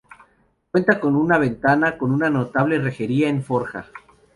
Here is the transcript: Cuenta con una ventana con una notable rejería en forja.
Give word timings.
Cuenta 0.71 0.99
con 0.99 1.15
una 1.15 1.37
ventana 1.37 1.95
con 1.95 2.09
una 2.11 2.27
notable 2.31 2.79
rejería 2.79 3.29
en 3.29 3.43
forja. 3.43 3.85